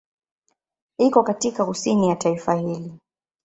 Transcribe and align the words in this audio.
Iko 0.97 1.23
katika 1.23 1.65
kusini 1.65 2.09
ya 2.09 2.15
taifa 2.15 2.55
hili. 2.55 2.93